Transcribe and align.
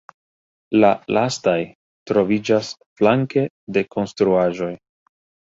La 0.83 0.87
lastaj 1.17 1.53
troviĝas 2.13 2.73
flanke 3.03 3.45
de 3.79 3.87
konstruaĵoj. 3.93 4.73